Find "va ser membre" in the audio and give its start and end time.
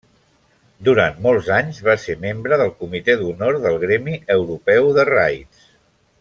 1.87-2.59